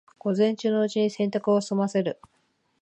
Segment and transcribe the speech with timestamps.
[0.17, 2.19] 午前中のうちに洗濯を済ませる